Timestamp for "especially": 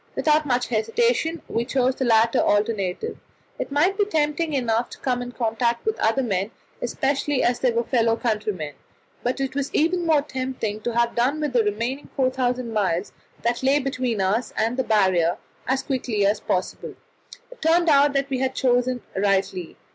6.81-7.43